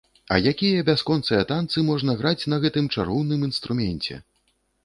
[0.35, 4.15] А якія бясконцыя танцы можна граць на гэтым чароўным інструменце!